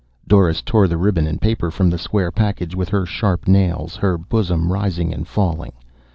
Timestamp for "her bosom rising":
3.97-5.13